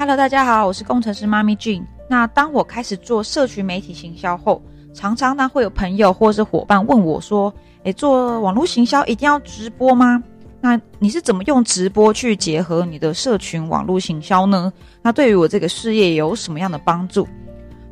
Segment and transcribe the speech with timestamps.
[0.00, 1.84] Hello，大家好，我是工程师妈咪 Jean。
[2.08, 4.62] 那当我开始做社群媒体行销后，
[4.94, 7.52] 常常呢会有朋友或是伙伴问我说
[7.84, 10.22] ：“诶，做网络行销一定要直播吗？
[10.58, 14.72] 那你是怎么用直播去结合你的社群网络行销呢？
[15.02, 17.28] 那对于我这个事业有什么样的帮助？”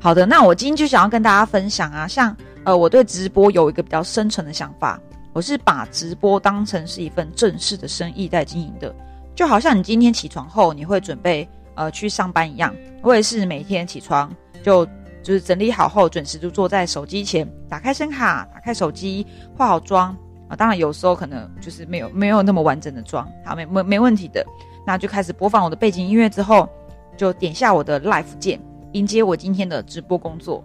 [0.00, 2.34] 好的，那我今天就想要跟大家分享啊，像
[2.64, 4.98] 呃，我对直播有一个比较深层的想法，
[5.34, 8.94] 我是把直播当成是一份正式的生意在经营的，
[9.34, 11.46] 就好像你今天起床后你会准备。
[11.78, 14.28] 呃，去上班一样，我也是每天起床
[14.64, 14.84] 就
[15.22, 19.24] 就是整理好后，准时就坐在手机前，打开声卡，打开手机，
[19.56, 20.08] 化好妆
[20.48, 20.56] 啊。
[20.56, 24.44] 当然有时候可能就是没有没有那么完整的妆，好没没没问题的，
[24.84, 26.68] 那就开始播放我的背景音乐之后，
[27.16, 28.58] 就点下我的 Live 键，
[28.94, 30.64] 迎接我今天的直播工作。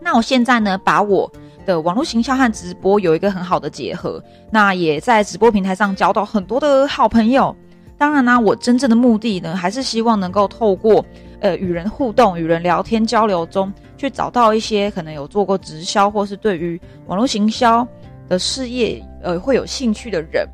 [0.00, 1.30] 那我现在呢，把我
[1.64, 7.54] 的网络行销和直播有一个很好的结合，那也在直播平台上交到很多的好朋友。
[7.98, 11.04] 当然呢，我真正的目的呢，还是希望能够透过
[11.40, 17.86] 呃与人互动、与人聊天交流中，去找到一些可能有做过直销或是对于网络行销
[18.28, 20.48] 的事业呃会有兴趣的人。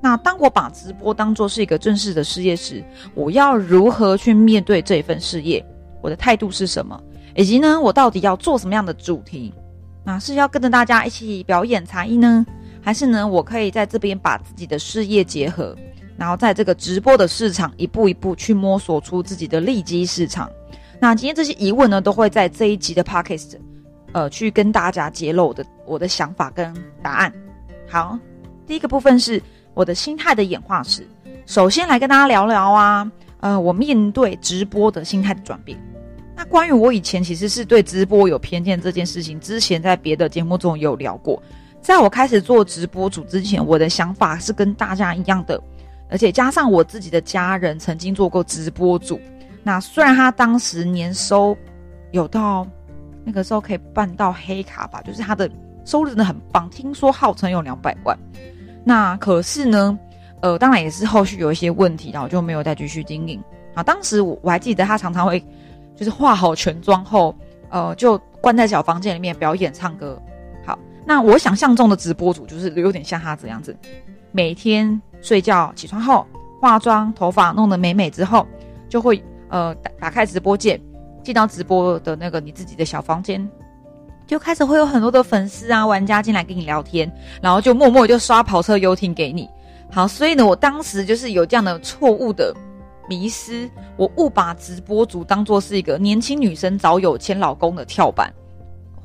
[0.00, 2.84] 那当我把直播当做是一个正式的事业时，
[3.14, 5.64] 我要如何去面对这份事业？
[6.00, 7.02] 我的态度是什么？
[7.34, 9.52] 以及呢，我到底要做什么样的主题？
[10.04, 12.44] 那是要跟着大家一起表演才艺呢，
[12.80, 15.74] 还是呢，我可以在这边把自己的事业结合？
[16.16, 20.50] 然后在这个直播的市场一步一步去摸索出自己的利基市场。
[21.00, 23.56] 那今天这些疑问呢，都会在这一集的 podcast，
[24.12, 27.32] 呃，去跟大家揭露我的我的想法跟答案。
[27.88, 28.18] 好，
[28.66, 29.42] 第一个部分是
[29.74, 31.06] 我的心态的演化史。
[31.46, 35.78] 首先来跟大家聊聊啊，呃，我面对直播的心态的转变。
[36.36, 41.42] 那关于我以前其实是对直播有偏见这件事情，之前在别的节目中有聊过。
[41.82, 45.60] 在我开始做直播主之前，我的想法是跟大家一样的。
[46.14, 49.20] 而且加上我自己的家人曾经做过直播主，
[49.64, 51.56] 那虽然他当时年收
[52.12, 52.64] 有到
[53.24, 55.50] 那个时候可以办到黑卡吧，就是他的
[55.84, 58.16] 收入真的很棒，听说号称有两百万。
[58.84, 59.98] 那可是呢，
[60.40, 63.42] 呃，当然也是后续有一些问题，然后就没有再继续经营。
[63.74, 65.44] 啊，当时我我还记得他常常会
[65.96, 67.36] 就是化好全妆后，
[67.70, 70.16] 呃，就关在小房间里面表演唱歌。
[70.64, 73.76] 好，那我想象中的直播主就是有点像他这样子，
[74.30, 75.02] 每天。
[75.24, 76.26] 睡觉起床后
[76.60, 78.46] 化妆，头发弄得美美之后，
[78.90, 80.78] 就会呃打打开直播键，
[81.22, 83.50] 进到直播的那个你自己的小房间，
[84.26, 89.48] 就开始会有很多的粉丝啊玩家进来跟你聊天，然后就默默就刷跑车游艇给你。
[89.90, 92.54] 好，所以呢，我当时就是有这样的错误的
[93.08, 98.30] 迷失，我误把直播主当做是一个年轻女生找有钱老公的跳板，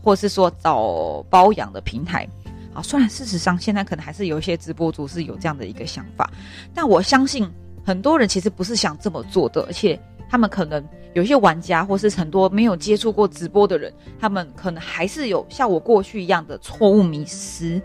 [0.04, 2.28] 或是说找包养的平台。
[2.74, 6.30] 啊，虽然事实上现在可能还是有一些直播主是有这样的一个想法，
[6.74, 7.50] 但我相信
[7.84, 10.00] 很多人其实不是想这么做的，而且
[10.30, 17.82] 他们可能有一些玩家或是很多没有接触过直播的人，他们可能还是有像我过去一样的错误迷失。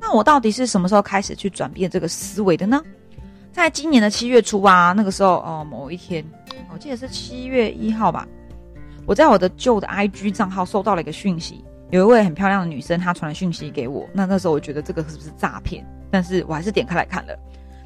[0.00, 2.80] 那我到底是什么时候开始去转变这个思维的呢？
[3.50, 6.24] 在今年的七月初啊，那个时候哦，某一天，
[6.72, 8.28] 我记得是七月一号吧，
[9.04, 11.64] 我在我的旧的 IG 账号收到了一个讯息。
[11.90, 14.08] 有一位很漂亮的女生，她传了讯息给我。
[14.12, 15.86] 那那时候我觉得这个是不是诈骗？
[16.10, 17.38] 但是我还是点开来看了。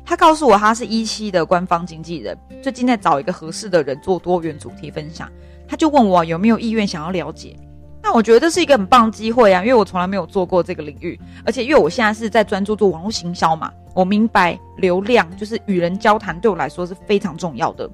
[0.04, 5.30] 她告诉我，她是一期的官方经纪人，最近在找一个合适的人做多元主题分享。
[5.68, 7.54] 她就问我有没有意愿想要了解。
[8.02, 17.88] 那我觉得这是一个很棒机会啊，因为我从来没有做过这个领域，而且因为我现在是在专注做网络行销嘛，我明白流量就是与人交谈对我来说是非常重要的。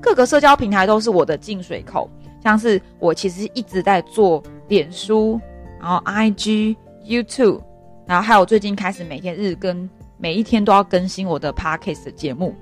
[0.00, 2.10] 各个社交平台都是我的进水口，
[2.42, 5.40] 像是我其实一直在做脸书。
[5.82, 7.60] 然后，I G、YouTube，
[8.06, 12.54] 然后还有最近开始每天日更，每一天都要更新我的 Podcast 节目。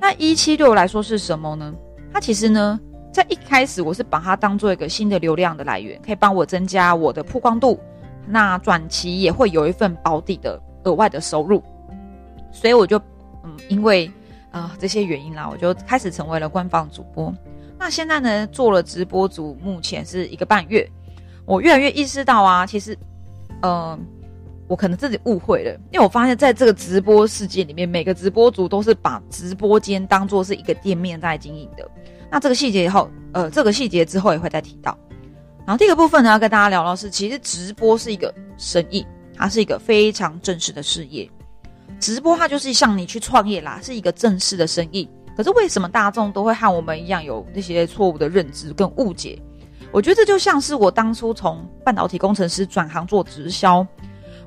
[0.00, 1.74] 那一期对我来说是什么呢？
[2.12, 2.78] 它其实呢，
[3.12, 7.76] 在一开始我是把它当做一个新的流量的来源，可以帮我增加我的曝光度。
[8.24, 11.60] 那短期也会有一份保底的额外的收入。
[12.52, 12.96] 所以我就，
[13.42, 14.08] 嗯，因为
[14.52, 17.34] 啊这些原因啦，我就开始成为了官方主播。
[17.76, 20.88] 那现在呢，做了直播组，目前是一个半月。
[21.50, 22.96] 我越来越意识到啊，其实，
[23.60, 23.98] 呃，
[24.68, 31.90] 我可能自己误会了，因为我发现在这个直播世界里面，每个直播主都是把直播间当做是一个店面在经营的。
[32.30, 34.96] 那这个细节以后，呃，这个细节之后也会再提到。
[35.66, 39.04] 然后第二个部分呢，要跟大家聊到是，其实直播是一个生意，
[39.36, 41.28] 它是一个非常正式的事业。
[41.98, 45.08] 直播它就是像你去创业啦，是一个正式的生意。
[45.36, 49.36] 可是为什么大众都会和我们一样有那些错误的认知跟误解？
[49.92, 53.86] 我觉得这就像是我当初从半导体工程师转行做直销，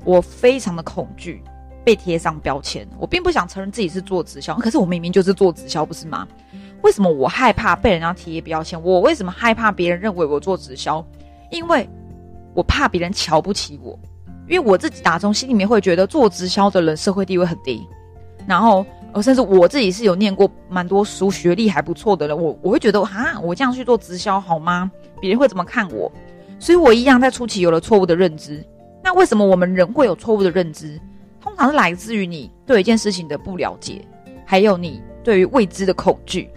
[0.04, 1.42] 我非常的恐惧
[1.84, 2.88] 被贴上标签。
[2.98, 6.26] 我并不想承认自己是做直销，可是我明明就是做直销，不是吗？
[6.82, 8.82] 为什么我害怕被人家贴标签？
[8.82, 11.04] 我为什么害怕别人认为我做直销？
[11.50, 11.88] 因为
[12.54, 13.98] 我怕别人瞧不起我，
[14.48, 17.86] 因为我自己打从心里面会觉得做直销的人社会地位很低，
[18.46, 24.90] 然后呃，甚至我自己是有念过蛮多书、学历还不错的人，我我会觉得啊，我这样去做直销好吗？
[25.20, 26.10] 别人会怎么看我？
[26.58, 28.62] 所以我一样在初期有了错误的认知。
[29.02, 31.00] 那为什么我们人会有错误的认知？
[31.40, 34.04] 通常是来自于你对一件事情的不了解，
[34.44, 36.50] 还有你对于未知的恐惧。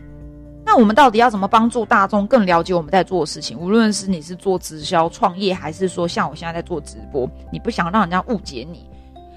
[0.66, 3.60] 那我们到底要怎么帮助大众更了解我们在做的事情？
[3.60, 8.90] 无论是你是做直销创业，还是说像我现在在做直播，你不想让人家误解你，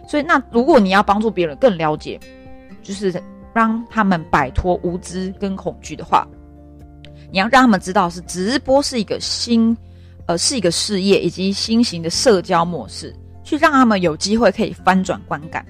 [0.09, 2.19] 所以那如果你要帮助别人更了解，
[2.83, 3.13] 就是
[3.53, 6.27] 让他们摆脱无知跟恐惧的话，
[7.31, 9.77] 你要让他们知道是直播是一个新，
[10.27, 15.65] 呃，是一个事业以及新型的社交模式，去让他们有机会可以翻转观感。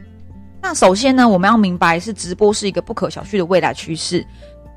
[0.63, 4.25] 那首先呢，我们要明白是直播是一个不可小觑的未来趋势。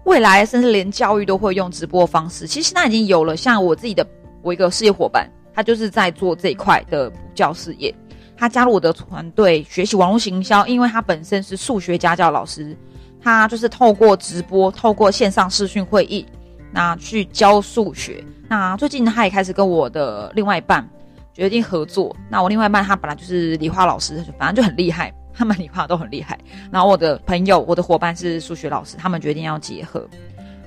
[0.06, 3.38] 未来甚至连教育都会用直播方式，其实现在已经有了。
[3.38, 4.06] 像我自己的
[4.41, 7.94] 我一个事业伙伴，他就是在做这一块的补教事业。
[8.43, 12.75] 他加入我的团队学习网络行销，因为他本身是数学家教老师，
[13.21, 16.25] 他就是透过直播、透过线上视讯会议，
[16.73, 18.21] 那去教数学。
[18.49, 20.85] 那最近他也开始跟我的另外一半
[21.33, 22.13] 决定合作。
[22.27, 25.13] 那我另外一半他本来就是理化老师，反正就很厉害。
[25.33, 26.37] 他们理化都很厉害，
[26.69, 30.05] 然后我的朋友、我的伙伴是数学老师，他们决定要结合。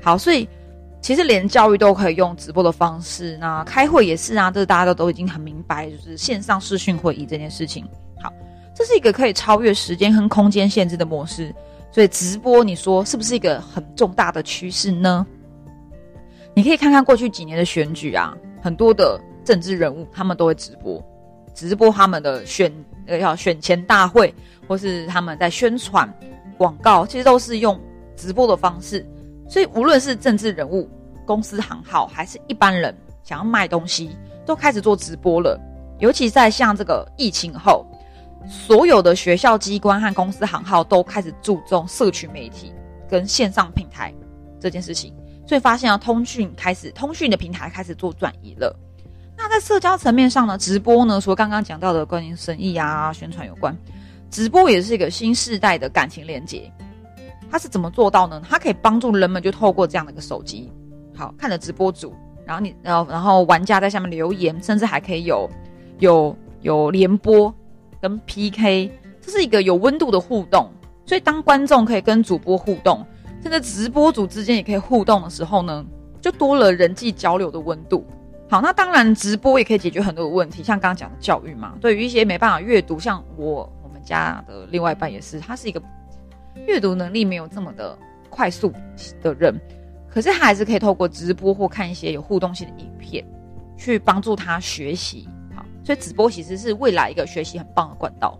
[0.02, 0.48] 好，所以
[1.06, 7.84] 其实连教育都可以用直播的方式，那开会也是啊，这大家都都已经很明白，就是线上视讯会议这件事情。
[8.20, 8.32] 好，
[8.74, 11.54] 这是一个可以超越时间和空间限制的模式，
[11.92, 15.24] 所以直播你说是不是一个很重大的趋势呢？
[16.54, 21.00] 你可以看看过去几年的选举啊，很多的政治人物他们都会直播，
[21.54, 22.72] 直播他们的选
[23.06, 24.34] 呃要选前大会。
[24.66, 26.12] 或是他们在宣传
[26.58, 27.80] 广告，其实都是用
[28.16, 29.06] 直播的方式。
[29.48, 30.90] 所以无论是政治人物、
[31.26, 35.60] 公司行号，还是一般人想要卖东西，都开始做直播了。
[35.98, 37.84] 尤其在像这个疫情后，
[38.48, 42.72] 所有的学校机关和公司行号都开始注重社群媒体
[43.08, 44.14] 跟线上平台
[44.60, 45.12] 这件事情。
[45.46, 48.74] 所以发现啊，通讯开始，通讯的平台开始做转移了。
[49.36, 53.76] 那在社交层面上呢，直播呢，说刚刚讲到的关于生意啊、宣传有关。
[54.28, 56.70] 直播也是一个新时代的感情连接，
[57.48, 58.42] 它是怎么做到呢？
[58.48, 60.72] 它可以帮助人们就透过这样的一个手机，
[61.16, 62.14] 好看着直播组，
[62.44, 65.48] 然后你，然后然后玩家在下面留言，甚至还可以有
[65.98, 67.52] 有有联播
[68.00, 68.90] 跟 PK，
[69.20, 70.70] 这是一个有温度的互动。
[71.04, 73.04] 所以当观众可以跟主播互动，
[73.42, 75.84] 甚至直播组之间也可以互动的时候呢，
[76.20, 78.04] 就多了人际交流的温度。
[78.48, 83.96] 好，那当然直播也可以解决很多的问题，像刚刚讲的教育嘛，对于一些没办法阅读，像我我们。
[84.06, 85.82] 家的另外一半也是，他是一个
[86.64, 87.98] 阅读能力没有这么的
[88.30, 88.72] 快速
[89.20, 89.52] 的人，
[90.08, 93.24] 可是他还是可以透过直播或看一些有互动性的影片，
[93.76, 95.28] 去帮助他学习。
[95.54, 98.38] 好，所以直播其实是未来一个学习很棒的管道。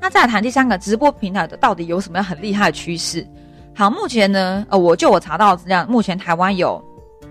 [0.00, 3.26] 那再谈第三个直播平台的到底有什么样很厉害的趋势？
[3.74, 6.82] 好，目前呢，呃，我就我查到资料，目前台湾有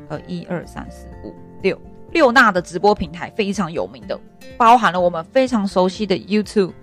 [0.07, 1.79] 呃一二三四五六
[2.11, 4.19] 六大的直播平台非常有名的，
[4.57, 6.73] 包含了我们非常熟悉的 YouTube。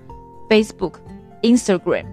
[0.49, 0.93] Facebook、
[1.43, 2.07] Instagram，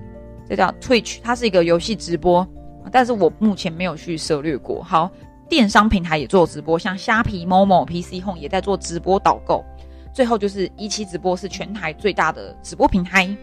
[0.50, 2.47] 这叫 Twitch，它是一个游戏直播，
[2.94, 4.83] 但是我目前没有去涉略过。
[4.83, 5.09] 好，
[5.50, 9.66] 电商平台也做直播，像虾皮、某某、PC Home 也在做直播导购。
[10.14, 13.35] 最后就是一期直播是全台最大的直播平台。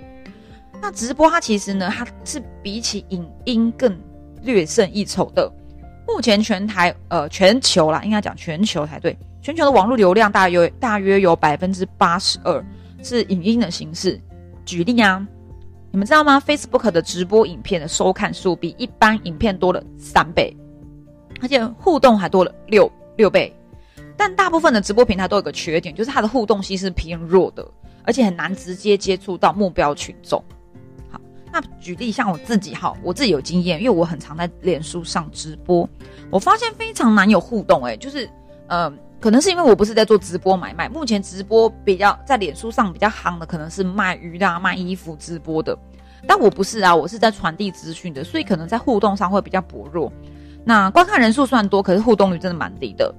[0.81, 3.99] 那直播它其实呢，它是比起影音更
[4.43, 5.53] 略胜一筹的。
[6.07, 12.65] 目前全台呃全球啦，应该讲全球才对，全球的网络流量大约大约有百分之八十二
[13.03, 14.21] 是影音的形式。
[14.65, 15.27] 举例啊，
[15.93, 20.57] 你们知道吗？Facebook 的直播影片的收看数比一般影片多了三倍，
[21.43, 23.55] 而且互动还多了六六倍。
[24.17, 27.67] 但大部分的直播平台都有个缺点，就是它的互动性是偏弱的，
[28.05, 30.43] 而且很难直接接触到目标群众。
[31.11, 31.21] 好，
[31.53, 35.89] 那举例像我自己，哈，我自己有经验，因为我很常在脸书上直播，
[36.31, 38.31] 我发现非常难有互动，诶，就是，
[38.69, 38.97] 嗯。
[39.21, 45.77] 可能是因为我不是在做直播买卖，目前直播比较在脸书上比较夯的，可能是卖鱼的、卖衣服直播的，
[46.27, 50.11] 但我不是啊，我是在传递资讯的，所以可能在互动上会比较薄弱。
[50.65, 53.15] 那观看人数虽然多，可是互动率真的蛮低的。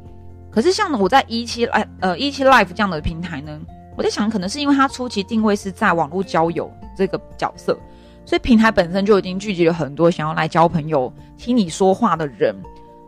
[0.50, 1.65] 可是像我在一期
[2.00, 3.60] 呃一期 life 这样的平台呢，
[3.96, 7.77] 我在想，可能是因为它初期定位是在网络交友这个角色，
[8.25, 12.55] 所以平台本身就已经聚集了很多想要来交朋友、听你说话的人。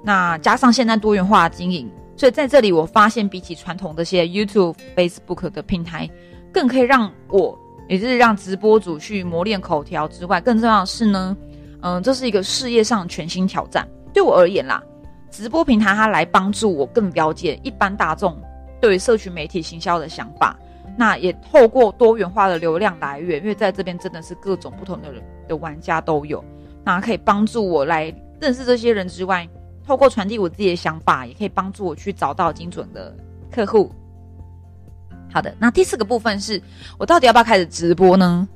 [0.03, 1.91] 那加上现在多元化经营。
[2.15, 6.09] 所以在这里，我发现比起传统这些 YouTube、Facebook 的平台，
[6.51, 7.57] 更可以让我，
[7.89, 11.35] 也就是让直播主去磨练口条之外，更重要的是呢，
[11.81, 13.87] 嗯，这是一个事业上全新挑战。
[14.13, 14.81] 对我而言啦，
[15.31, 18.39] 直播平台它来帮助我更了解一般大众
[18.79, 20.55] 对于社群媒体行销的想法。
[20.95, 26.45] 那也透过多元化的流量来源，因为在这边真的是各种不同的人的玩家都有，
[26.83, 29.49] 那可以帮助我来认识这些人之外，
[29.85, 33.15] 透过传递我自己的想法，也可以帮助我去找到精准的
[33.51, 33.91] 客户。
[35.31, 36.61] 好的，那第四个部分是
[36.97, 38.47] 我到底要不要开始直播呢？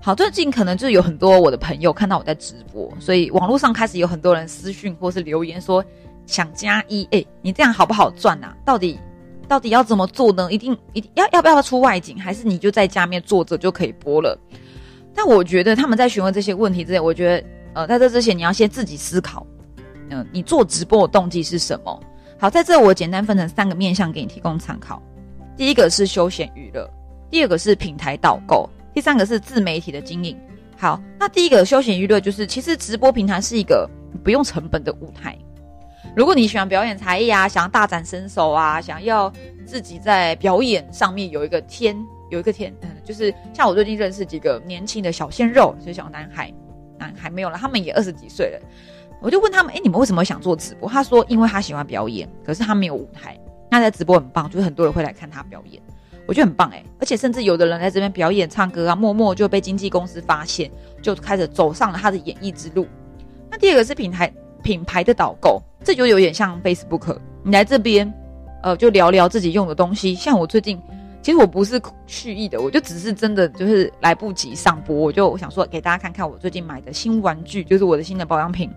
[0.00, 5.82] 好，最近可能就是有很多我的朋友看到我在直播，所以网络上开始有很多人私讯或是留言说
[6.26, 8.54] 想加一，哎，你这样好不好赚啊？
[8.64, 8.98] 到底
[9.48, 10.52] 到底要怎么做呢？
[10.52, 14.38] 一定一定要要不要出外景，还是你就在家面坐着就可以播了？
[15.14, 19.46] 但我觉得他们在询问这些问题之前，我觉得呃，在这之前你要先自己思考，
[20.32, 22.00] 你做直播的动机是什么？
[22.38, 25.00] 好，在这我简单分成三个面向给你提供参考。
[25.56, 26.88] 第一个是休闲娱乐，
[27.30, 30.36] 第二个是平台导购，第三个是自媒体的经营。
[30.76, 33.88] 好，那第一个休闲娱乐就是，其实直播平台是一个
[34.22, 35.38] 不用成本的舞台。
[36.16, 39.32] 如果你喜欢表演才艺啊，想要大展身手啊，想要
[39.64, 41.96] 自己在表演上面有一个天，
[42.30, 46.52] 有一个天，嗯，就是像我最近认识几个年轻的小鲜肉，就是小男孩，
[46.98, 48.60] 男孩没有了，他们也二十几岁了。
[49.20, 50.88] 我就问他们，哎，你们为什么想做直播？
[50.88, 53.38] 他说，因为他喜欢表演，可是他没有舞台。
[53.70, 55.82] 那在直播很棒，就是很多人会来看他表演，
[56.28, 56.84] 我觉得很棒哎。
[57.00, 60.70] 而且甚至有的人在这边表演唱歌啊，默默就被经纪公司发现，
[61.02, 62.86] 就开始走上了他的演艺之路。
[63.50, 68.12] 那第二个是品牌品牌的导购，这就有点像 Facebook，你来这边，
[68.62, 70.14] 呃，就聊聊自己用的东西。
[70.14, 70.80] 像我最近，
[71.20, 78.70] 其实我不是蓄意的，我就只是真的就是来不及上播，我就想说给大家看看我最近买的新玩具，就是我的新的保养品。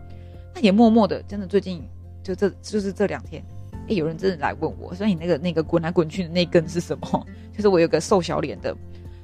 [0.57, 1.83] 那也默默的，真的最近
[2.23, 3.43] 就这就是这两天。
[3.87, 7.25] 哎，有人真的来问我，说你那个那个滚来滚去的那根是什么？
[7.55, 8.75] 就是我有个瘦小脸的，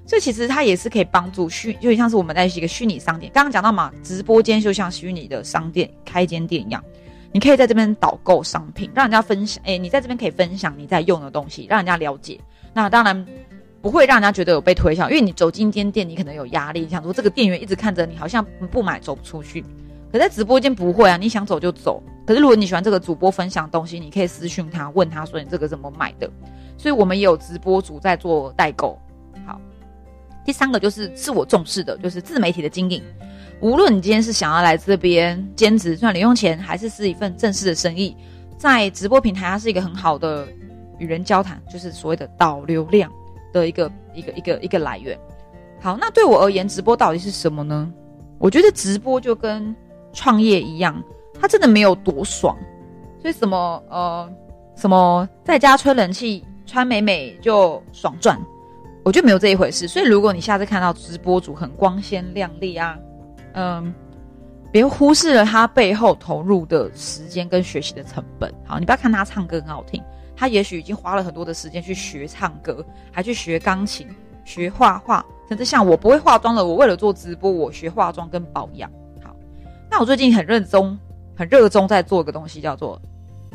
[0.06, 3.32] 所以其实它也是可以帮助虚，就像是我们在一个虚拟商店。
[3.34, 6.84] 刚刚讲到嘛，直播间就像虚拟的商店，开间店一样，
[7.32, 9.60] 你可以在这边导购商品，让人家分享。
[9.66, 12.40] 哎，你在这边可以分享你在用的东西，让人家了解。
[12.76, 13.26] 那当然
[13.82, 19.66] 不会让人家觉得有被推销，因为你走进间店，你可能有压力，想说这个店员一直看着你，好像不买走不出去。
[20.14, 22.04] 可在直播间不会啊，你想走就走。
[22.24, 26.30] 可是如果你喜欢这个主播分享的东西，你可以私讯他，问他说你这个怎么买的。
[26.78, 28.96] 所以我们也有直播主在做代购。
[29.44, 29.60] 好，
[30.46, 33.02] 第三个就是自我重视的，就是自媒体的经营。
[33.60, 38.16] 无论你今天是想要来这边兼职赚零用钱，还是是一份正式的生意，
[38.56, 40.48] 在直播平台它是一个很好的
[41.00, 43.12] 与人交谈，就是所谓的导流量
[43.52, 45.18] 的一个一个一个一个来源。
[45.82, 47.92] 好，那对我而言，直播到底是什么呢？
[48.38, 49.74] 我觉得直播就跟
[50.14, 51.04] 创业一样，
[51.42, 52.58] 他真的没有多爽，
[53.22, 54.32] 所以什么呃
[54.76, 58.40] 什么在家吹冷气穿美美就爽赚，
[59.04, 59.88] 我就没有这一回事。
[59.88, 62.98] 所以如果你下次看到直播主很光鲜亮丽啊，
[63.54, 63.94] 嗯，
[64.72, 68.54] 别忽视了他背后投入的时间跟学习的成本。
[68.66, 70.02] 好，你不要看他唱歌很好听，
[70.36, 74.08] 他也许已经花了很多的时间去学唱歌，还去学钢琴、
[74.46, 78.90] 学画画，甚至像我不会化妆了，我为了做直播，我学化妆跟保养。
[79.96, 80.98] 那我最近很热衷、
[81.38, 83.00] 很热衷在做一个东西，叫做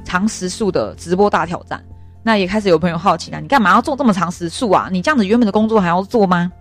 [0.05, 1.85] 长时数的直播大挑战。
[2.23, 4.89] 那也开始有朋友好奇了，你干嘛要做这么长时数啊？
[4.93, 6.53] 你这样子原本的工作还要做吗？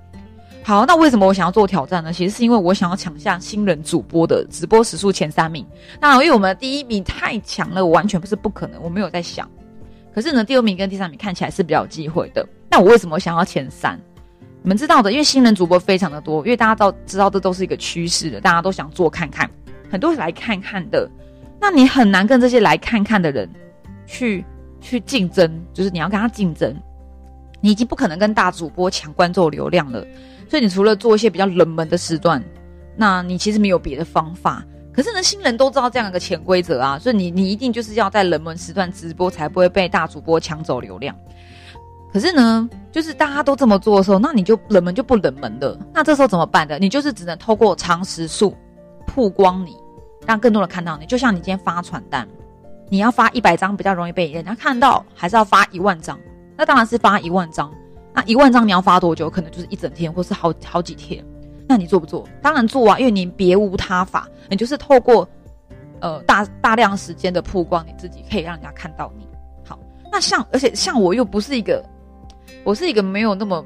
[0.64, 2.12] 好，那为什么我想要做挑战呢？
[2.12, 5.64] 其实是因为我想要抢下新人主播的直播时数前三名。
[6.02, 9.48] 那因为我们第一名太强了，我完全不是不可能，我没有在想。
[10.12, 12.44] 可是呢，第二名跟第三名看起来是比较有机会的。
[12.68, 14.00] 那我为什么想要前三？
[14.64, 19.48] 你们知道的，因为新人主播非常的多，因为大家都知道这都是一个趋势的，大家都想做看看。
[19.90, 21.10] 很多来看看的，
[21.60, 23.50] 那你很难跟这些来看看的人
[24.06, 24.46] 去
[24.82, 26.76] 去竞争，就是你要跟他竞争，
[27.62, 30.06] 你已经不可能跟大主播抢观众流量了。
[30.50, 32.44] 所以你除了做一些比较冷门的时段，
[32.96, 34.64] 那你其实没有别的方法。
[34.94, 41.16] 可是呢，新人都知道这样一个潜规则啊，所以你你一定就是要在冷门时段直播，才不会被大主播抢走流量。
[42.12, 46.80] 可是呢，就是大家都这么做的时候，那你就冷门就不冷门的，那这时候怎么办的？
[46.80, 48.56] 你就是只能透过常识数。
[49.08, 49.76] 曝光你，
[50.28, 51.06] 让更多人看到你。
[51.08, 52.28] 就像你今天发传单，
[52.90, 56.20] 你要发一百张比较容易被人家看到，还是要发一万张？
[56.56, 57.74] 那当然是发一万张。
[58.14, 59.30] 那一万张你要发多久？
[59.30, 61.24] 可能就是一整天，或是好好几天。
[61.68, 62.28] 那你做不做？
[62.42, 64.28] 当然做啊，因为你别无他法。
[64.50, 65.28] 你就是透过
[66.00, 69.28] 呃大大量时间的曝光，你自己可以让人家看到你。
[69.66, 69.78] 好，
[70.12, 71.84] 那像而且像我又不是一个，
[72.64, 73.64] 我是一个没有那么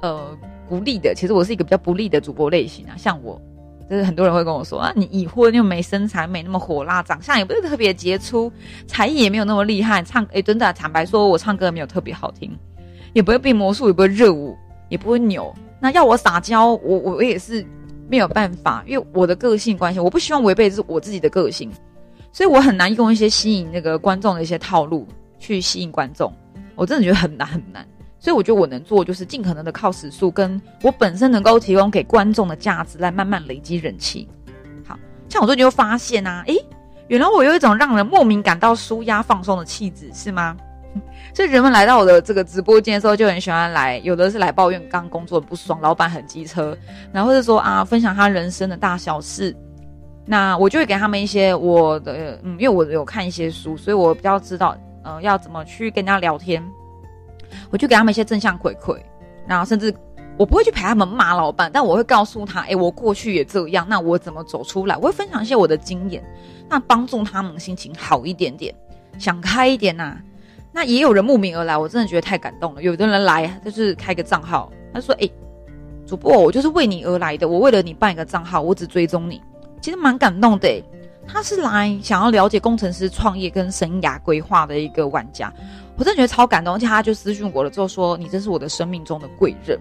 [0.00, 0.36] 呃
[0.68, 3.40] 不利的，其实我是一个比较不利的主播类型啊，像我。
[3.88, 8.50] 就是很多人会跟我说啊，你已婚又没身材，没那么火辣，长相也不是特别杰出，
[8.86, 12.50] 才艺也没有那么厉害，唱诶，真的坦白说，我唱歌没有特别好听，
[13.12, 14.56] 也不会变魔术，也不会热舞，
[14.88, 15.54] 也不会扭。
[15.80, 17.64] 那要我撒娇，我我也是
[18.08, 21.70] 没有办法，因为我的个性关系，我不希望违背是我自己的个性。
[22.32, 25.06] 所以我很难用一些吸引那个观众的一些套路
[25.38, 26.32] 去吸引观众，
[26.74, 27.86] 我真的觉得很难很难。
[28.24, 34.26] 所以我觉得我能做就是尽可能的靠时速，跟我本身能够提供给观众的价值来慢慢累积人气。
[34.82, 36.56] 好像我最近又发现啊，诶，
[37.08, 40.56] 原来我有一种让人莫名感到舒压放松的气质，是吗？
[41.34, 46.74] 所以人们来到我的这个直播间的时候，就很喜欢来，有的是来抱怨刚工作不爽，老板很机车，
[47.12, 49.54] 然后是说啊，分享他人生的大小事。
[50.24, 56.64] 那我就会给他们一些我的，嗯，因为我有看一些书，所以我比较知道，呃，要怎么去跟人家聊天。
[57.70, 58.96] 我就给他们一些正向回馈，
[59.46, 59.94] 然后甚至
[60.36, 64.96] 我不会去陪他们骂老板，但我会告诉他，哎，我过去也这样，那我怎么走出来？
[64.96, 66.22] 我会分享一些我的经验，
[66.68, 68.74] 那帮助他们心情好一点点，
[69.18, 70.16] 想开一点呐。
[70.72, 72.82] 那也有人慕名而来，我真的觉得太感动了。
[72.82, 75.30] 有的人来就是开个账号，他说，哎，
[76.04, 79.40] 主播，我就是为你而来的，我为了你办一个账号，我只追踪你，
[79.80, 80.82] 其实蛮感动的。
[81.26, 85.50] 他是来想要了解工程师创业跟生涯规划的一个玩家。
[85.96, 89.78] 我真的觉得超感动，而且他就私讯我了之后说：“你真是我的生命中的贵人，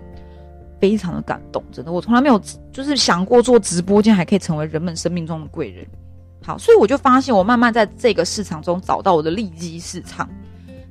[0.79, 2.39] 非常的感动。”真的，我从来没有
[2.71, 5.85] 就是想过做直播间还可以成为人们生命中的贵人。
[6.45, 10.29] 好，所以我就发现我慢慢在这个市场中找到我的利基市场。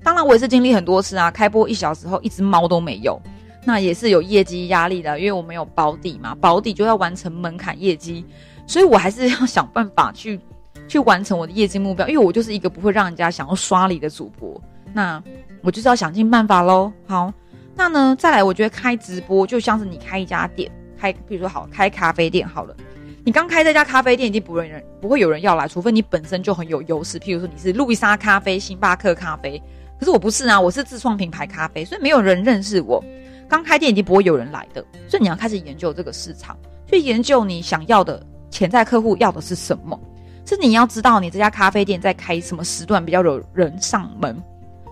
[0.02, 3.20] 当然，我也是经历很多次啊，开播一小时后一只猫都没有，
[3.64, 8.24] 那也是有业绩压力的，因为我没有保底嘛，保底就要完成门槛业绩，
[8.66, 10.40] 所以我还是要想办法去
[10.88, 14.60] 去完成我的业绩目标，因为我就是一个不会让人家想要刷礼的主播。
[14.94, 15.22] 那
[15.62, 16.92] 我就是要想尽办法喽。
[17.06, 17.32] 好，
[17.74, 22.76] 那呢，再来，我觉得开直播就像是你开一家店，开，比如说好开咖啡店好了。
[23.24, 27.20] 你刚开这家咖啡店，一定不会人不会有人要来，除非你本身就很有优势。
[27.20, 29.62] 譬如说你是路易莎咖啡、星巴克咖啡，
[29.98, 33.02] 可是我不是啊，我是自创品牌咖啡，所以没有人认识我。
[33.48, 38.20] 刚开店一定不会有人来的，所以你要开始研究这个市场，去研究你想要的
[38.50, 39.98] 潜在客户要的是什么，
[40.44, 44.42] 是你要知道你这家咖啡店在开什么时段比较有人上门。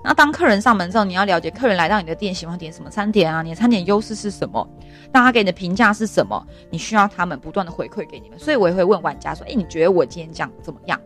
[0.03, 3.43] 那当客人上门之后，你要了解客人来到你的店喜欢点什么餐点啊？
[3.43, 4.67] 你的餐点优势是什么？
[5.13, 6.43] 大家给你的评价是什么？
[6.71, 8.39] 你需要他们不断的回馈给你们。
[8.39, 10.99] 所以我也会问玩家说：“哎，你觉得我今天这样怎么样？”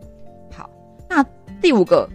[0.55, 0.69] 好，
[1.09, 1.21] 那
[1.61, 2.09] 第五个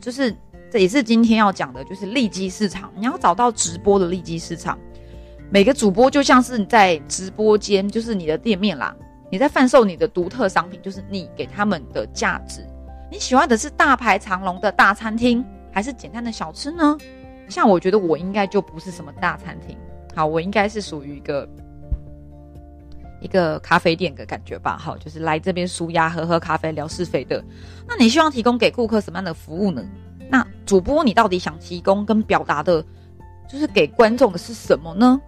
[0.00, 0.34] 就是
[0.70, 2.90] 这也是今天要讲的，就是利基市场。
[2.96, 4.78] 你要找到直播的利基市场。
[5.50, 8.96] 每个主播就像是你在直播间，就是你的店面啦。
[9.30, 12.66] 你在贩售你的独特商品，就是你给他们的价值。
[13.10, 15.44] 你喜欢的是大排长龙的大餐厅。
[15.72, 16.96] 还是简单的小吃呢？
[17.48, 19.76] 像我觉得我应该就不是什么大餐厅，
[20.14, 21.48] 好，我应该是属于一个
[23.20, 27.42] 一个咖啡店的感觉吧，好，就是来这边舒压、喝喝咖啡、聊是非的。
[27.86, 29.84] 那你希望提供给顾客什么样的服务呢？
[30.30, 32.82] 那主播你到底想提供跟表达的，
[33.48, 35.20] 就是给观众的是什么呢？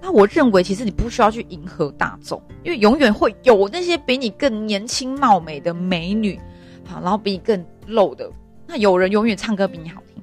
[0.00, 6.38] 那我认为其实你不需要去迎合大众，因为永远会有那些比你更年轻貌美的美女，
[6.86, 8.30] 好，然后比你更露的。
[8.72, 10.22] 那有人永远唱歌比你好听，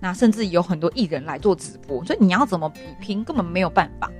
[0.00, 4.10] 那甚至有很多艺人来做直播，所以你要怎么比拼根本没有办法。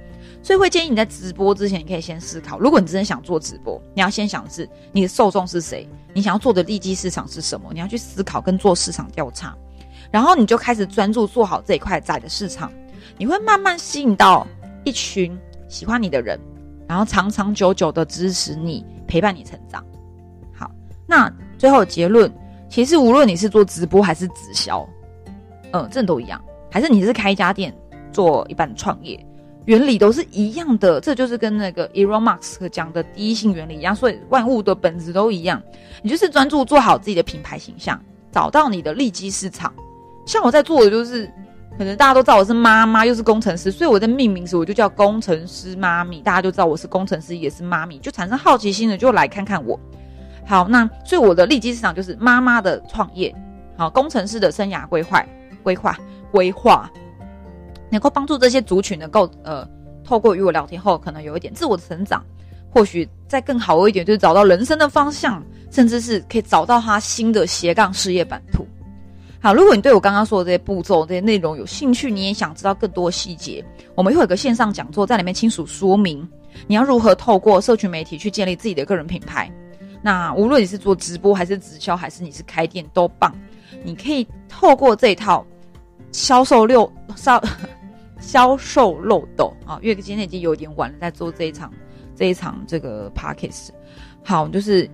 [0.43, 9.57] 所以会建议你在直播之前，你可以先思考，如果你真的想做直播，你要先想的是你的受众是谁，你想要做的利基市场是什么，你要去思考跟做市场调查，
[10.11, 12.71] 然后你就开始专注做好这一块窄的市场，
[13.17, 14.47] 你会慢慢吸引到
[14.85, 15.35] 一群
[15.67, 16.39] 喜欢你的人，
[16.87, 19.83] 然后长长久久的支持你，陪伴你成长。
[20.55, 20.71] 好，
[21.07, 22.31] 那最后结论。
[22.73, 24.89] 其实无论你是做直播还是直销，
[25.73, 26.43] 嗯，这都一样。
[26.71, 27.71] 还是你是开一家店
[28.11, 29.23] 做一般的创业，
[29.67, 30.99] 原理都是一样的。
[30.99, 35.63] 这就是跟那个 Elon Musk 讲的第一性原理一样，所以万物的本质都一样。
[36.01, 39.71] 你就是专注做好自己的品牌形象，找到你的利基市场。
[40.25, 41.31] 像我在做的就是，
[41.77, 49.79] 可能大家都知道我是妈妈，又是工程师，所以我在命名时我就叫工程师妈咪，大家就知道我是工程师也是妈咪，就产生好奇心的就来看看我。
[50.45, 53.35] 好，那所以我的利基市场就是妈妈的创业，
[53.77, 55.25] 好，工程师的生涯规划，
[55.63, 55.97] 规划，
[56.31, 56.91] 规划，
[57.91, 59.67] 能够帮助这些族群能够呃，
[60.05, 62.25] 透过与我聊天后，可能有一点自我的成长，
[62.71, 68.67] 或许再更好一点，就是找到人生的方向，甚至是可以找到他新的斜杠事业版图。
[69.41, 76.29] 好，如果你对我刚刚说的这些步骤、这些内容有兴趣，你也想知道更多细节，我们会有个线上讲座，在里面清楚说明
[76.67, 79.51] 你要如何透过社群媒体去建立自己的个人品牌。
[80.03, 83.33] 那无论你是做直播还是直销，还是你是开店都棒，
[83.85, 85.47] 你可以透过这一套
[86.11, 87.41] 销售六销
[88.21, 91.73] 销售漏斗啊，因为今天已经有点晚了，在做这一场
[92.17, 93.75] 这一场这个 p a c k a g e
[94.25, 94.89] 好，就是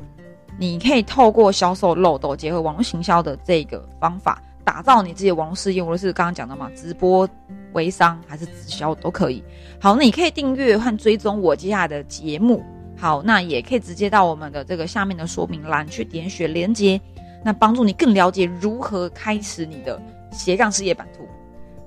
[0.58, 7.28] 你可以透过销售漏斗，结合网络行销的这个方法，打造你自己的网络事业，无论是刚刚讲的嘛，直播、
[7.72, 9.42] 微商还是直销都可以。
[9.80, 12.62] 好，那你可以订阅和追踪我接下来的节目。
[12.98, 17.00] 好，那也可以直接到我们的这个下面的说明栏去点选连接，
[17.44, 20.00] 那帮助你更了解如何开始你的
[20.32, 21.26] 斜杠事业版图。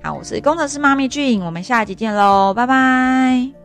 [0.02, 3.61] 好，我是工程师妈咪俊，我们下一集见喽，拜拜。